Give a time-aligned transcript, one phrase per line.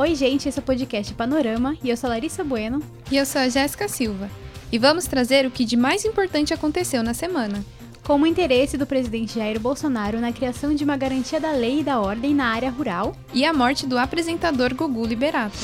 [0.00, 2.82] Oi, gente, esse é o podcast Panorama e eu sou a Larissa Bueno.
[3.12, 4.30] E eu sou a Jéssica Silva.
[4.72, 7.62] E vamos trazer o que de mais importante aconteceu na semana.
[8.02, 11.82] Como o interesse do presidente Jair Bolsonaro na criação de uma garantia da lei e
[11.82, 13.14] da ordem na área rural.
[13.34, 15.58] E a morte do apresentador Gugu Liberato.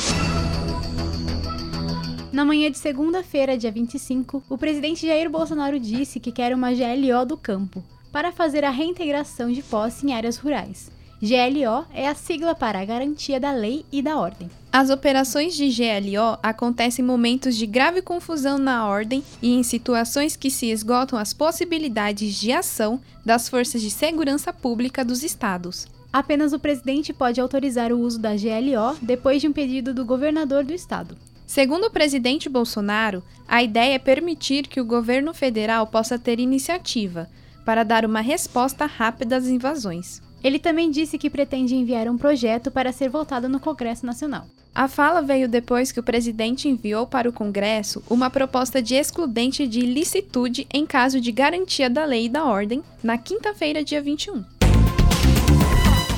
[2.30, 7.24] Na manhã de segunda-feira, dia 25, o presidente Jair Bolsonaro disse que quer uma GLO
[7.24, 10.94] do campo para fazer a reintegração de posse em áreas rurais.
[11.26, 14.48] GLO é a sigla para a Garantia da Lei e da Ordem.
[14.72, 20.36] As operações de GLO acontecem em momentos de grave confusão na ordem e em situações
[20.36, 25.88] que se esgotam as possibilidades de ação das forças de segurança pública dos estados.
[26.12, 30.62] Apenas o presidente pode autorizar o uso da GLO depois de um pedido do governador
[30.62, 31.16] do estado.
[31.44, 37.28] Segundo o presidente Bolsonaro, a ideia é permitir que o governo federal possa ter iniciativa
[37.64, 40.24] para dar uma resposta rápida às invasões.
[40.46, 44.46] Ele também disse que pretende enviar um projeto para ser votado no Congresso Nacional.
[44.72, 49.66] A fala veio depois que o presidente enviou para o Congresso uma proposta de excludente
[49.66, 54.44] de ilicitude em caso de garantia da lei e da ordem, na quinta-feira, dia 21.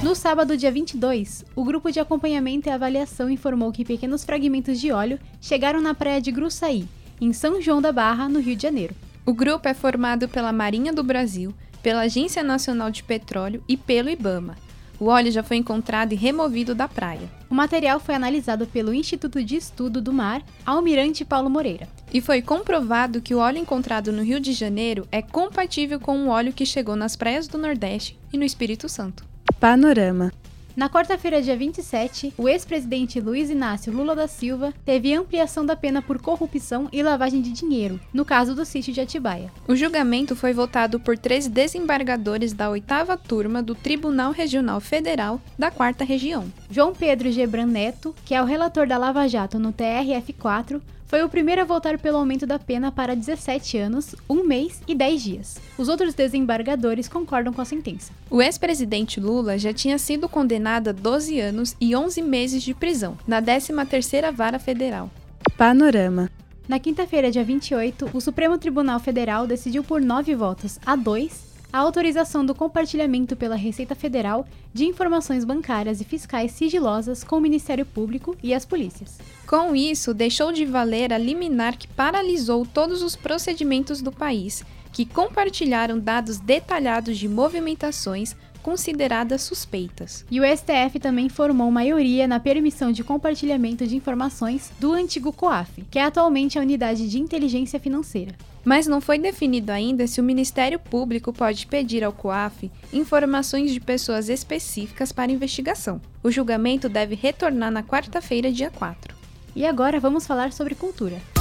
[0.02, 4.92] No sábado, dia 22, o grupo de acompanhamento e avaliação informou que pequenos fragmentos de
[4.92, 6.86] óleo chegaram na praia de Gruçaí,
[7.18, 8.94] em São João da Barra, no Rio de Janeiro.
[9.24, 11.54] O grupo é formado pela Marinha do Brasil,
[11.89, 14.58] pela Agência Nacional de Petróleo e pelo IBAMA.
[15.00, 17.30] O óleo já foi encontrado e removido da praia.
[17.48, 21.89] O material foi analisado pelo Instituto de Estudo do Mar, Almirante Paulo Moreira.
[22.12, 26.29] E foi comprovado que o óleo encontrado no Rio de Janeiro é compatível com o
[26.29, 29.24] óleo que chegou nas praias do Nordeste e no Espírito Santo.
[29.58, 30.30] Panorama.
[30.78, 36.00] Na quarta-feira, dia 27, o ex-presidente Luiz Inácio Lula da Silva teve ampliação da pena
[36.00, 39.50] por corrupção e lavagem de dinheiro, no caso do sítio de Atibaia.
[39.67, 45.68] O julgamento foi votado por três desembargadores da oitava turma do Tribunal Regional Federal da
[45.68, 46.44] Quarta Região.
[46.70, 51.29] João Pedro Gebran Neto, que é o relator da Lava Jato no TRF4, foi o
[51.29, 55.58] primeiro a votar pelo aumento da pena para 17 anos, um mês e 10 dias.
[55.79, 58.13] Os outros desembargadores concordam com a sentença.
[58.30, 63.17] O ex-presidente Lula já tinha sido condenado a 12 anos e 11 meses de prisão,
[63.27, 65.11] na 13ª Vara Federal.
[65.57, 66.30] Panorama.
[66.68, 71.79] Na quinta-feira, dia 28, o Supremo Tribunal Federal decidiu por nove votos a dois a
[71.79, 77.84] autorização do compartilhamento pela Receita Federal de informações bancárias e fiscais sigilosas com o Ministério
[77.84, 79.18] Público e as polícias.
[79.46, 85.05] Com isso, deixou de valer a liminar que paralisou todos os procedimentos do país, que
[85.05, 90.24] compartilharam dados detalhados de movimentações consideradas suspeitas.
[90.30, 95.85] E o STF também formou maioria na permissão de compartilhamento de informações do antigo COAF,
[95.91, 98.35] que é atualmente a Unidade de Inteligência Financeira.
[98.64, 103.80] Mas não foi definido ainda se o Ministério Público pode pedir ao COAF informações de
[103.80, 106.01] pessoas específicas para investigação.
[106.23, 109.17] O julgamento deve retornar na quarta-feira, dia 4.
[109.57, 111.37] E agora vamos falar sobre cultura.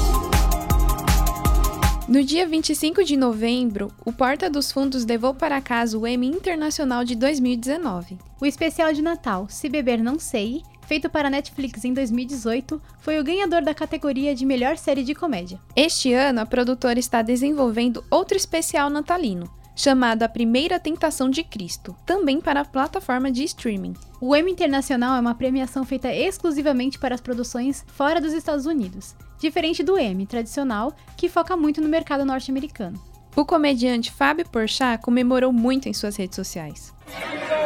[2.08, 7.04] No dia 25 de novembro, o Porta dos Fundos levou para casa o Emmy Internacional
[7.04, 8.18] de 2019.
[8.40, 13.20] O especial de Natal, Se Beber Não Sei, feito para a Netflix em 2018, foi
[13.20, 15.60] o ganhador da categoria de melhor série de comédia.
[15.76, 21.94] Este ano, a produtora está desenvolvendo outro especial natalino, chamado A Primeira Tentação de Cristo,
[22.06, 23.96] também para a plataforma de streaming.
[24.22, 29.14] O Emmy Internacional é uma premiação feita exclusivamente para as produções fora dos Estados Unidos,
[29.40, 33.02] diferente do Emmy tradicional, que foca muito no mercado norte-americano.
[33.36, 36.92] O comediante Fábio Porchat comemorou muito em suas redes sociais.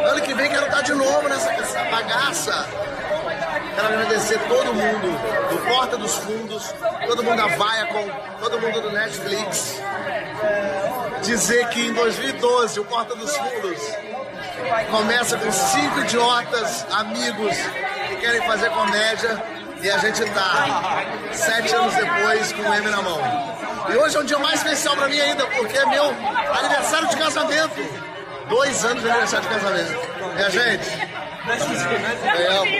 [0.05, 2.67] Ano que vem quero estar de novo nessa, nessa bagaça.
[3.73, 5.07] Quero agradecer todo mundo
[5.49, 6.73] do Porta dos Fundos,
[7.07, 8.05] todo mundo da Viacom,
[8.41, 9.81] todo mundo do Netflix.
[11.23, 13.79] Dizer que em 2012 o Porta dos Fundos
[14.89, 17.55] começa com cinco idiotas, amigos
[18.09, 23.01] que querem fazer comédia e a gente tá sete anos depois com o M na
[23.01, 23.19] mão.
[23.89, 27.17] E hoje é um dia mais especial para mim ainda, porque é meu aniversário de
[27.17, 28.11] casamento.
[28.47, 30.09] Dois anos de aniversário de casamento.
[30.35, 30.87] Minha gente,
[32.39, 32.71] eu amo.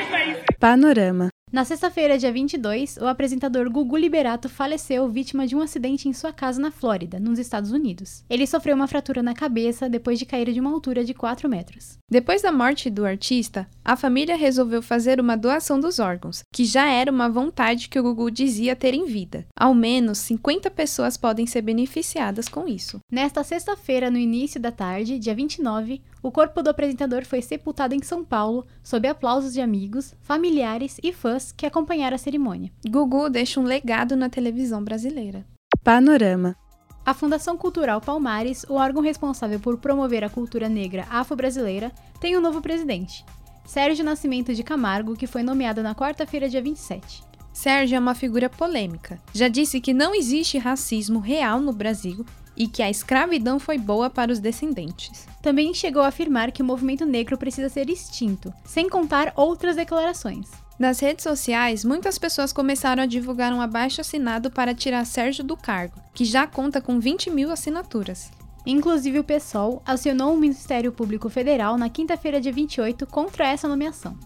[0.59, 1.29] Panorama.
[1.51, 6.31] Na sexta-feira, dia 22, o apresentador Gugu Liberato faleceu vítima de um acidente em sua
[6.31, 8.23] casa na Flórida, nos Estados Unidos.
[8.29, 11.97] Ele sofreu uma fratura na cabeça depois de cair de uma altura de 4 metros.
[12.09, 16.89] Depois da morte do artista, a família resolveu fazer uma doação dos órgãos, que já
[16.89, 19.45] era uma vontade que o Gugu dizia ter em vida.
[19.53, 23.01] Ao menos 50 pessoas podem ser beneficiadas com isso.
[23.11, 28.01] Nesta sexta-feira, no início da tarde, dia 29, o corpo do apresentador foi sepultado em
[28.01, 32.69] São Paulo, sob aplausos de amigos, familiares e fãs que acompanharam a cerimônia.
[32.85, 35.45] Gugu deixa um legado na televisão brasileira.
[35.81, 36.57] Panorama.
[37.05, 42.41] A Fundação Cultural Palmares, o órgão responsável por promover a cultura negra afro-brasileira, tem um
[42.41, 43.25] novo presidente,
[43.65, 47.23] Sérgio Nascimento de Camargo, que foi nomeado na quarta-feira, dia 27.
[47.53, 49.17] Sérgio é uma figura polêmica.
[49.33, 54.09] Já disse que não existe racismo real no Brasil e que a escravidão foi boa
[54.09, 55.25] para os descendentes.
[55.41, 60.49] Também chegou a afirmar que o movimento negro precisa ser extinto, sem contar outras declarações.
[60.81, 65.55] Nas redes sociais, muitas pessoas começaram a divulgar um abaixo assinado para tirar Sérgio do
[65.55, 68.31] cargo, que já conta com 20 mil assinaturas.
[68.65, 74.17] Inclusive, o PSOL acionou o Ministério Público Federal na quinta-feira, dia 28, contra essa nomeação.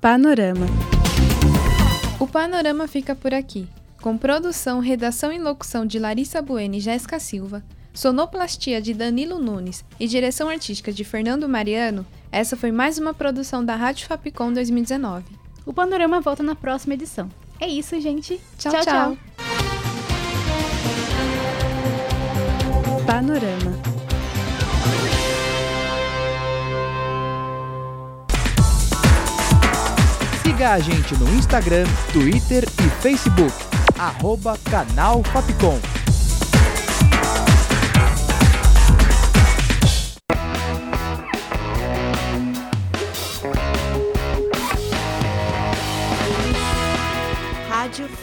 [0.00, 0.66] Panorama.
[2.20, 3.68] O panorama fica por aqui.
[4.00, 9.84] Com produção, redação e locução de Larissa Bueno e Jéssica Silva, sonoplastia de Danilo Nunes
[9.98, 15.42] e direção artística de Fernando Mariano, essa foi mais uma produção da Rádio Fapcom 2019.
[15.66, 17.30] O Panorama volta na próxima edição.
[17.58, 18.40] É isso, gente.
[18.58, 18.84] Tchau, tchau.
[18.84, 19.18] tchau.
[23.06, 23.72] Panorama.
[30.42, 33.54] Siga a gente no Instagram, Twitter e Facebook.
[33.98, 36.03] Arroba Canal Fapcom.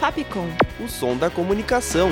[0.01, 0.47] Fapcom.
[0.83, 2.09] O som da comunicação.